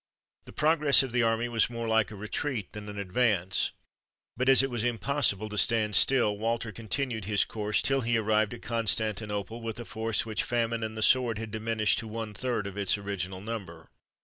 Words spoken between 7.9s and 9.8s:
he arrived at Constantinople with